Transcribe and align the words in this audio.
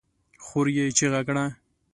خور 0.43 0.65
يې 0.75 0.85
چيغه 0.97 1.21
کړه! 1.27 1.45